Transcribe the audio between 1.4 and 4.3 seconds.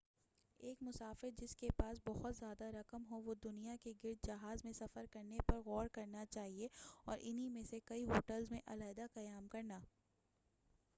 جس کے پاس بہت زیادہ رقم ہو وہ دنیا کے گرد